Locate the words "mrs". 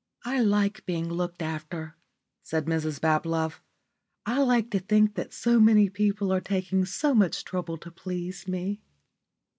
2.65-2.99